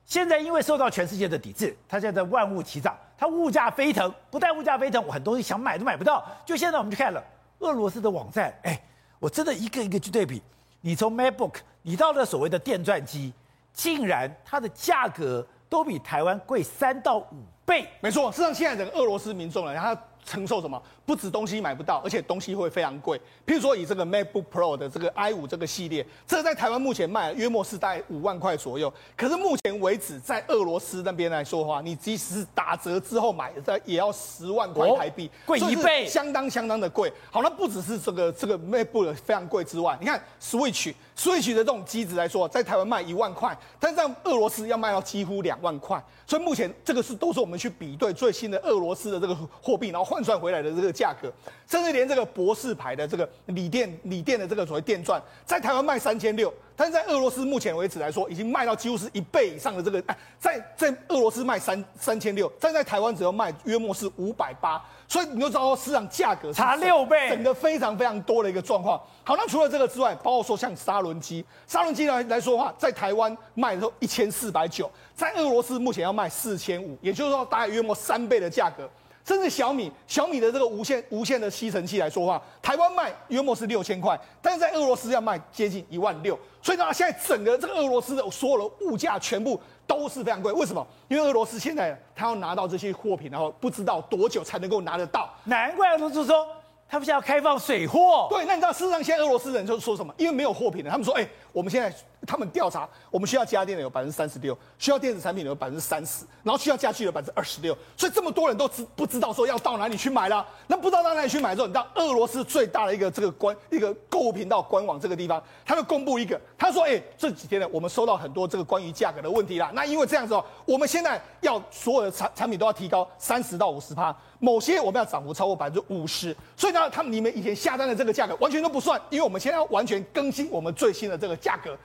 [0.06, 6.26] 现在因为受到全世界的抵制，他现在万物齐涨，他物价飞腾，不但物价飞腾，我很多东西想买都买不到。
[6.46, 7.24] 就现在我们去看了
[7.60, 8.82] 俄罗斯的网站，哎，
[9.20, 10.41] 我真的一个一个去对比，
[10.82, 13.34] 你从 MacBook，你到了所谓的电钻机，
[13.74, 17.88] 竟然它的价格都比台湾贵三到五倍。
[18.02, 20.82] 没错，事实上现在整个俄罗斯民众呢，他承受什么？
[21.06, 23.20] 不止东西买不到，而且东西会非常贵。
[23.46, 28.92] 譬如说，以这个 MacBook Pro 的这个 i5 这个系列，这在台湾目前卖约莫是在五万块左右。
[29.18, 37.12] 可是目前为止，在俄罗斯那边来说的话，你即使是打折之后买的，在也要十万块台币，贵、一倍，相当相当的贵。
[37.30, 46.02] 好，那不只是这个这个 MacBook 非常贵之外，你看 Switch Switch 的这种机子来说，在台湾卖一万块，但是在俄罗斯要卖到几乎两万块。
[46.26, 50.91] 所以目前这个是都是我们去比对最新的俄罗斯的这个货币，然后换算回来的这个。
[50.91, 51.32] 价格，
[51.69, 69.02] 甚至连这个博士牌的这个锂电锂电的这个所谓电钻，在台湾卖三千六，但是在俄罗斯目前为止来说，已经卖到几乎是一倍以上的这个，哎，在在俄罗斯卖三三千六，但在台湾只要卖约莫是五百八，所以你就知道市场价格差六倍，整个非常非常多的一个状况。
[69.24, 78.89] 好，那除了这个之外，包括说像砂轮机，砂轮机来来说的话，在台湾卖的时候一千四百九，在俄罗斯目前要卖四千五，也就是说大概约莫三倍的价格。
[79.26, 86.38] 甚至小米，小米的这个无线无线的吸尘器来说话，台湾卖约莫是六千块，但是在俄罗斯要卖接近一万六。
[86.62, 90.52] 所以呢，现在整个这个俄罗斯的所有的物价全部都是非常贵。
[90.54, 90.86] 为什么？
[91.08, 95.30] 因为俄罗斯现在他要拿到这些货品，然后不知道多久才能够拿得到。
[95.46, 96.48] 难怪俄罗斯说。
[96.90, 100.14] 他们现在要开放水货，对，那你知道事实上现在俄罗斯人就说什么？
[100.18, 101.90] 因为没有货品了，他们说，哎、欸，我们现在
[102.32, 110.48] 他们调查，我们需要家电的有百分之三十六，需要电子产品的有百分之三十，然后需要家具的百分之二十六，所以这么多人都知不知道说要到哪里去买了？
[110.67, 119.70] 那不知道到哪里去买之后，你到俄罗斯最大的一个这个官一个购物频道官网这个地方，他就公布一个，他说，哎、欸，这几天呢，我们收到很多这个关于价格的问题啦。
[119.74, 124.15] 那因为这样子哦，我们现在要所有的产产品都要提高三十到五十趴。
[124.39, 131.78] 某些我们要涨幅超过百分之五十，所以呢，他们你们以前下单的这个价格完全都不算，因为我们现在要完全更新我们最新的这个价格，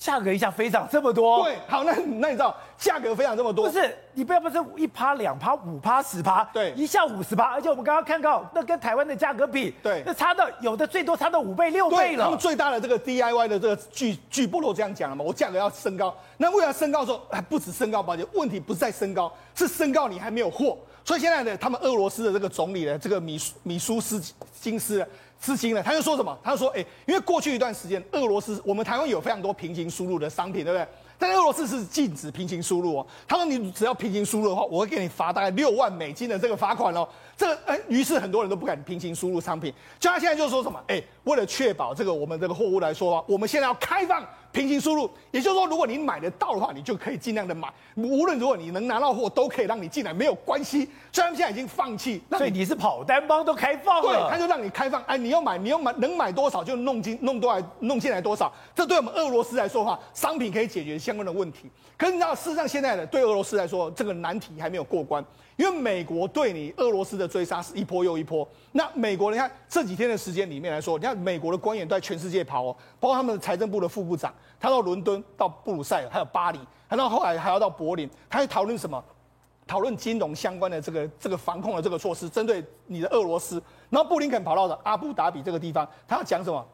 [0.00, 1.44] 价格一下飞涨这么多。
[1.44, 3.68] 对，好，那那你知道价格飞涨这么多？
[3.68, 12.24] 不是，你不要不是一趴两趴五趴十趴，对，一下五十趴，而且我们刚刚看到那跟台湾的价格比，对，那差到有的最多差到五倍六倍了。
[12.24, 20.78] 他们最大的这个 DIY 的这个巨巨部落这样讲了嘛，我价格要升高，那为了升高的时候还不止升高，抱歉，问题不是在升高，是升高你还没有货。
[21.04, 24.22] 所以现在呢，他们俄罗斯的这个总理呢，这个米米舒斯
[24.60, 25.06] 金斯
[25.40, 26.38] 资金呢，他就说什么？
[26.44, 30.86] 他就说，哎，因为过去一段时间，俄罗斯我们台湾有非常多平行输入的商品，对不对？
[31.18, 33.06] 但俄罗斯是禁止平行输入哦。
[33.26, 37.08] 他说，你只要平行输入的话，我会给你罚大概六万美金的这个罚款哦。
[37.36, 39.72] 这个，哎，于是很多人都不敢平行输入商品。
[39.98, 40.78] 就他现在就说什么？
[40.88, 44.22] 哎，为了确保这个我们这个货物来说，我们现在要开放。
[44.52, 47.68] 平行输入，也就是说，如果你买得到的话，你就可以尽量的买。
[47.94, 50.88] 无论如果你能拿到货，都可以让你进来，没有关系。
[51.12, 55.02] 虽然现在已经放弃，所以你是跑单帮都开放了，对，他就让你开放。
[55.04, 58.52] 哎，你要买，你要买，能买多少就弄进弄多少弄进来多少。
[58.74, 61.70] 这对我们俄罗斯来说的话，商品可以解决相关的问题。
[61.96, 65.24] 可是你知道，事实上现在的对俄罗斯来说，这个难题还没有过关。
[65.60, 68.48] 因为美国对你俄罗斯的追杀是一波又一波。
[68.72, 79.04] 那美国，你看这几天的时间里面来说，你看美国的官员都在全世界跑哦，包括他们的财政部的副部长，他到伦敦、到布鲁塞尔，还有巴黎，还到后来还要到柏林，他在讨论什么？
[79.66, 83.62] 讨论金融相关的这个这个防控的这个措施，针对你的俄罗斯。
[83.90, 86.66] 然后布林肯跑到了阿布达比这个地方，他要讲什么？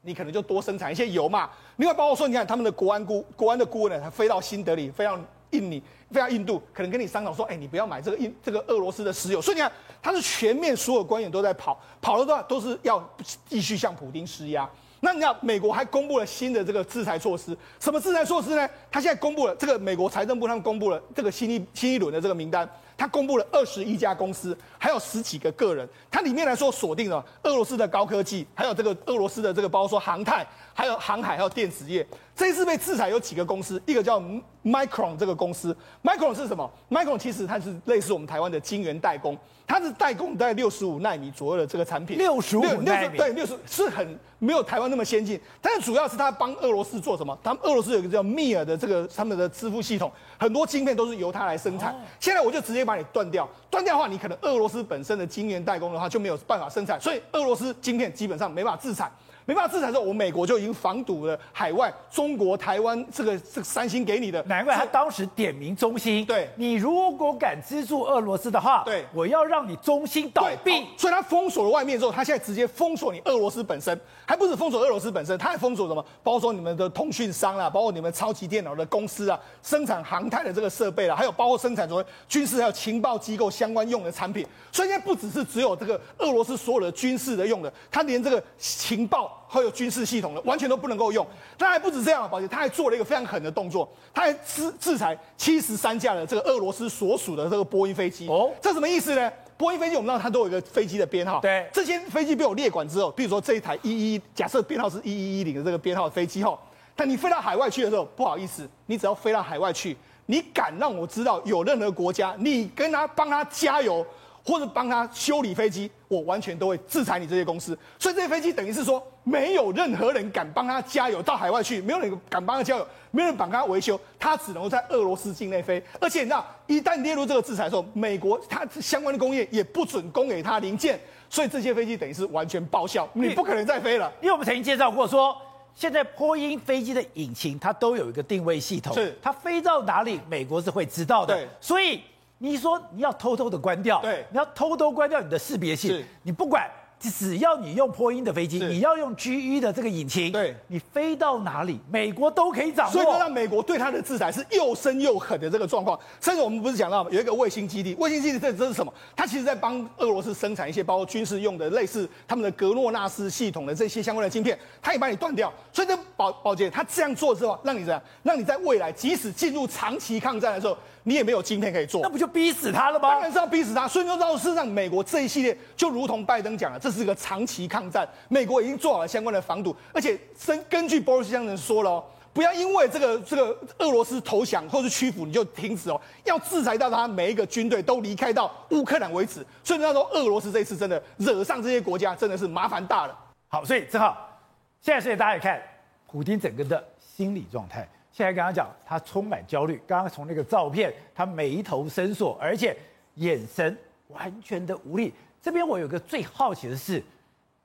[0.00, 1.50] 你可能就多生产一些油嘛。
[1.76, 5.18] 另外包括说，你看他们的国安顾国安的顾问呢，他飞到新德里，飞到
[5.52, 5.82] 印尼。
[6.10, 9.40] 非常印度可能跟你商讨说，哎，你不要买这个印这个俄罗斯的石油。
[9.40, 13.02] 所以你看，他是全面所有官员都在跑，跑了的话都是要
[13.48, 14.68] 继续向普丁施压。
[15.00, 18.68] 那你看美国还公布了新的这个制裁措施，什么制裁措施呢？
[18.90, 32.06] 他现在公布了这个美国财政部他们公布了这个新一新一轮的这个名单，他公布了二十一家公司，还有十几个个人，它里面来说锁定了俄罗斯的高科技，还有这个俄罗斯的这个包括说航太，还有航海，还有电子业。
[32.34, 34.18] 这一次被制裁有几个公司，一个叫
[34.64, 42.16] Micron 这个公司，Micron 是什么？Micron 其实它是类似我们台湾的晶圆代工，它是代工在六十五纳米左右的这个产品。
[42.16, 47.38] 六十五纳米，对，六十是很没有台湾那么先进，但是主要是它帮俄罗斯做什么？
[47.44, 51.92] 他们俄罗斯有一个叫 Mir 的这个他们的支付系统，很多晶片都是由它来生产。
[51.92, 59.12] 哦、现在我就直接把你断掉，断掉的话，你可能俄罗斯本身的晶圆代工的话就没有办法生产，所以俄罗斯晶片基本上没办法自产。
[59.44, 64.42] 没办法制裁的时候，我美国就已经防堵了海外中国台湾这个这个三星给你的。
[64.44, 66.24] 难怪他当时点名中兴。
[66.24, 70.86] 对，你如果敢资助俄罗斯的话，对，我要让你中兴倒闭。
[70.96, 76.04] 所以他封锁了外面之后，他现在直接封锁你俄罗斯本身，还不止封锁俄罗斯本身，他还封锁什么？
[76.22, 84.46] 包括说你们的通讯商啦，包括你们超级电脑的公司啊，生产航太的这个设备啦，还有包括生产什么军事还有情报机构相关用的产品。
[84.70, 89.31] 所以现在不只是只有这个俄罗斯所有的军事的用的，他连这个情报。
[89.48, 91.26] 还有军事系统的，完全都不能够用。
[91.58, 98.28] 他还不止这样，宝杰，他还做了一个非常狠的动作，他还制制裁七十三架的这个俄罗斯所属的这个波音飞机。
[98.28, 99.30] 哦，这什么意思呢？
[99.56, 101.40] 波音飞机我们知道它都有一个飞机的编号。
[101.40, 106.58] 对，这些飞机被我列管之后，比如说这一台一一，假设编号是一一一零的这个编号的飞机后，
[106.96, 114.04] 但你飞到海外去的时候，不好意思，你只要飞到海外去，你敢让我知道有任何国家，你跟他帮他加油。
[114.44, 117.78] 或者帮他修理飞机，我完全都会制裁你这些公司。
[117.98, 125.82] 所以这些飞机等于是说，没有任何人敢帮他加油到海外去，没有人敢帮他加油，没有人帮他维修，他只能够在俄罗斯境内飞。
[126.00, 130.98] 而且你知道，一旦列入这个制裁的时候，美国它相关的工业也不准供给他零件，
[131.30, 134.12] 所以这些飞机等于是完全报销，你不可能再飞了。
[134.20, 135.36] 因为我们曾经介绍过说，
[135.74, 141.36] 现在波音飞机的引擎它都有一个定位系统，是它飞到哪里，美国是会知道的。
[141.36, 142.02] 对，所以。
[142.42, 152.92] 你说你要偷偷的关掉，对，你要偷偷关掉你的识别器，是你不管只要你用波音的飞机，你要用 GE 的这个引擎，对你飞到哪里，美国都可以掌握。
[152.92, 155.98] 所以，让美国对它的制裁是又深又狠的这个状况。
[156.20, 158.92] 甚至我们不是讲到有一个卫星基地，卫星基地这这是什么？
[159.16, 165.52] 它其实在帮俄罗斯生产一些包括军事用的类似他们的格洛纳斯系统的这些相关的晶片，它也把你断掉。
[165.72, 168.00] 所以这保保洁他这样做之后，让你怎样？
[168.22, 172.00] 让你在未来即使进入长期抗战的时候，你也没有晶片可以做。
[172.02, 173.08] 那不就逼死他了吗？
[173.08, 173.88] 当然是要逼死他。
[173.88, 178.08] 所以就让事实上，美国这一系列就如同拜登讲了，这是一个长期抗战。
[178.28, 189.44] 美国已经做好了相关的防堵，而且根根据波瑞西先生说了哦，不要因为这个这个俄罗斯投降或是屈服你就停止哦，要制裁到他每一个军队都离开到乌克兰为止。
[189.64, 193.18] 所以那时候俄罗斯这一次真的惹上这些国家，真的是麻烦大了。
[193.48, 194.40] 好，所以正好
[194.80, 195.60] 现在所以大家也看
[196.06, 197.88] 普京整个的心理状态。
[198.12, 202.76] 现在刚刚讲他充满焦虑，刚刚从那个照片，他眉头深锁，而且
[203.14, 203.74] 眼神
[204.08, 205.12] 完全的无力。
[205.40, 207.02] 这边我有个最好奇的是，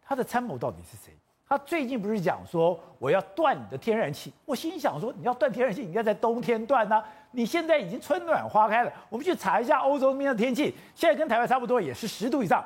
[0.01, 1.13] 他的参谋到底是谁？
[1.45, 4.33] 他最近不是讲说我要断你的天然气？
[4.45, 7.03] 我心想说，你要断天然气，你应该在冬天断啊！
[7.31, 12.65] 你现在已经春暖花开了，我们去查一下欧洲那边的天气，现在跟台湾差不多，也是十度以上，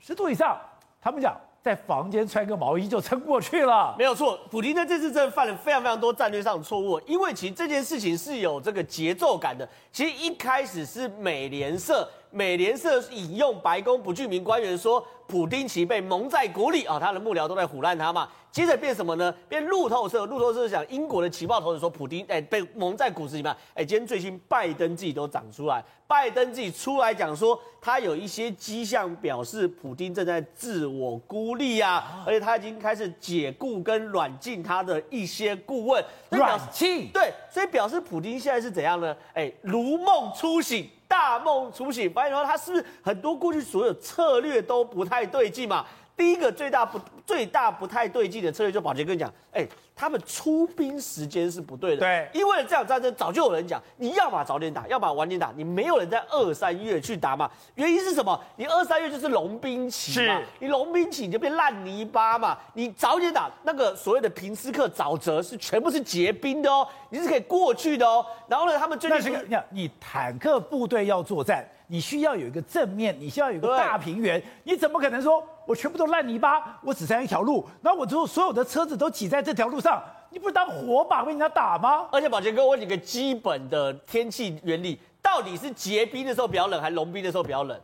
[0.00, 0.60] 十度以上，
[1.00, 1.40] 他们讲。
[1.62, 4.38] 在房间穿个毛衣就撑过去了，没有错。
[4.50, 9.68] 普丁在这次真的犯了非常非常多战略上的错误，因为其实这件事情是有这个节奏感的。
[9.92, 18.28] 其实一开始是美联社，美联社引用白宫不具名官员说，普丁其被蒙在鼓里啊，他的幕僚都在唬烂他嘛。
[18.50, 19.32] 接着变什么呢？
[19.48, 23.56] 变路透社，路透社讲英国的情报头子说，普丁哎被蒙在鼓子里面。
[23.74, 36.04] 哎，今天最新拜登自己都长出来，拜登自己出来讲说，他有一些迹象表示普丁正在自我孤立啊，而且他已经开始解雇跟软禁他的一些顾问。
[36.30, 39.16] 软禁对，所以表示普丁现在是怎样呢？
[39.32, 45.84] 哎，如梦初醒，大梦初醒，发现说他是不是很多过去所有策略都不太对劲嘛？
[46.20, 52.00] 第一个最大不最大不太对劲的策略，就宝杰跟你讲，哎，他们出兵时间是不对的。
[52.00, 57.50] 对，因为这场战争早就有人讲，你要么早点打，要么晚点打，你没有人在二三月去打嘛。
[57.76, 58.38] 原因是什么？
[58.56, 62.58] 你二三月就是龙兵期嘛，你龙兵期你就变烂泥巴嘛。
[62.74, 68.22] 你早点打，那个所谓的平斯克沼泽是全部是结冰的哦，你是可以过去的哦。
[68.46, 71.66] 然后呢，他们最近是你你坦克部队要作战。
[71.90, 80.00] 你需要有一个正面，你需要有一个大平原，你怎么可能说我全部都烂泥巴，我只剩一条路，然后我之后所有的车子都挤在这条路上，
[80.30, 82.06] 你不是当火把被人家打吗？
[82.12, 87.76] 而且宝杰哥，我问你个基本的天气原理，到底是结冰的时候比较冷，还是融冰的时候比较冷？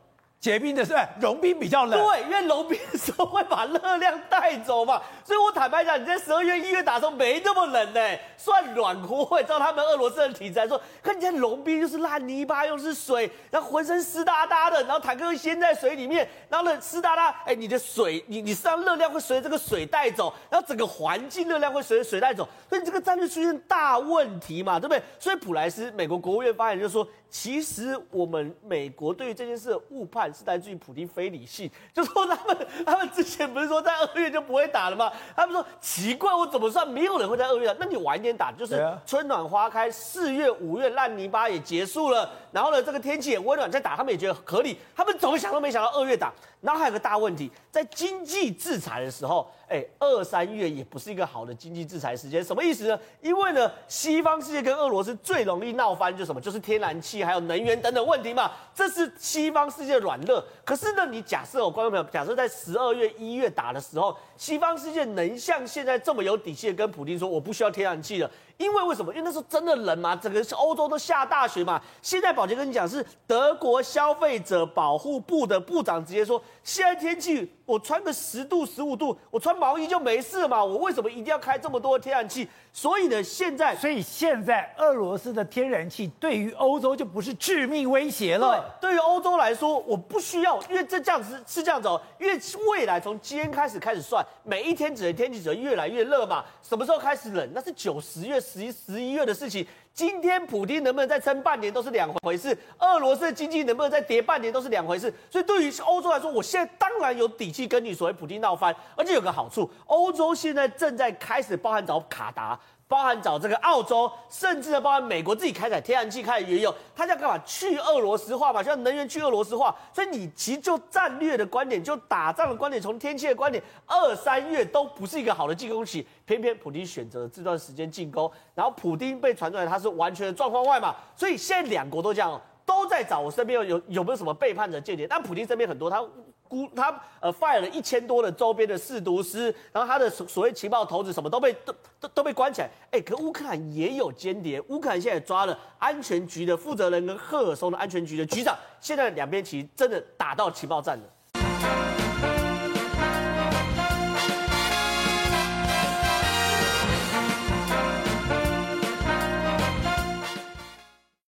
[0.46, 2.00] 结冰的时候，融冰比较冷。
[2.00, 5.02] 对，因为融冰的时候会把热量带走嘛。
[5.24, 8.00] 所以我坦白讲，你在十二月、一月打的时候没那么冷呢，
[8.36, 9.16] 算暖和。
[9.26, 25.02] 会照他们俄罗斯的体质来说，可你在融冰就是烂泥巴，又是水，然后浑身湿哒哒的，然后坦克又陷在水里面，然后呢湿哒哒，哎，你的水，你你身上热量会随着这个水带走，然后整个环境热量会随着水带走，所以你这个战略出现大问题嘛，对不对？
[25.18, 27.04] 所以普莱斯美国国务院发言人就说。
[27.28, 35.10] 其实我们美国对于这件事的误判是来自于普京非理性， 就说他们他们之前不是说在二月就不会打了吗？
[35.34, 37.74] 他们说奇怪，我怎么算没有人会在二月打？
[37.80, 44.78] 那你晚一点打，就是春暖花开，四月五月烂泥巴也结束了，然后呢这个天气也温暖再打，他们也觉得合理。
[44.94, 46.32] 他们怎么想都没想到二月打。
[46.62, 52.42] 然后还有个大问题，在经济制裁的时候，哎，二三月也不是一个好的经济制裁时间。
[52.42, 52.98] 什么意思呢？
[53.20, 56.40] 因为呢，西方世界跟俄罗斯最容易闹翻，就什么？
[56.40, 58.52] 就是天然气还有能源等等问题嘛。
[58.74, 60.44] 这是西方世界的软肋。
[60.64, 68.30] 可是呢，你假设哦，观众朋友，假设在十二月、一月打的时候，西方世界能像现在这么有底气跟普京说，我不需要天然气了？
[68.58, 69.12] 因为为什么？
[69.12, 71.80] 因为那时候真的冷嘛，整个是欧洲都下大雪嘛。
[72.00, 80.64] 现在宝洁跟你讲，是德国消费者保护部的部长直接说，现在天气我穿个十度、十五度，我穿毛衣就没事嘛。
[80.64, 82.48] 我为什么一定要开这么多天然气？
[82.72, 88.70] 所以呢，现在所以现在俄罗斯的天然气对于欧洲就不是致命威胁了。
[88.80, 92.00] 对，对于欧洲来说，我不需要，因为这这样子是这样子哦。
[92.18, 92.40] 因为
[92.70, 96.42] 未来从今天开始开始算，每一天只能天气只会越来越热嘛。
[96.62, 97.50] 什么时候开始冷？
[97.54, 98.42] 那是九十月。
[98.46, 105.12] 十一十一月的事情，今天普京能不能再撑半年都是两回事，俄罗斯的经济能不能再跌半年都是两回事。
[105.30, 112.58] 所以对于欧洲来说，我现在当然有底气跟你所谓普京闹翻，而且有个好处，欧洲现在正在开始包含找卡达。
[112.88, 117.38] 包含找这个澳洲，甚至呢，包含美国自己开采天然气、开采原油，他要干嘛？
[117.44, 119.74] 去俄罗斯化嘛，像能源去俄罗斯化。
[119.92, 126.06] 所以你其实就战略的观点，就打仗的观点，从天气的观点，二三月都不是一个好的进攻期。
[126.24, 132.40] 偏偏普京选择了这段时间进攻，然后普丁被传出来他是完全的状况外嘛，所以现在两国都这样。
[132.66, 135.06] 都在找我身边有有有没有什么背叛的间谍。
[135.06, 136.04] 但普丁身边很多，他
[136.48, 142.70] 估他呃 fire 了一千多的周边的试毒师，然后他的所所谓情报头子什么都被都都都被关起来。
[142.90, 151.04] 哎，可乌克兰也有间谍，乌克兰现在抓了安全局的负责人跟赫尔松的安全局的局长，现在两边其实真的打到情报战了。